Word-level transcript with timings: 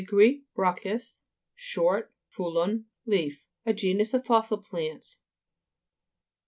gr. 0.07 0.23
brachus, 0.55 1.21
short, 1.53 2.11
phullon, 2.27 2.85
leaf. 3.05 3.47
A 3.67 3.73
genus 3.75 4.15
of 4.15 4.25
fossil 4.25 4.57
plants. 4.57 5.19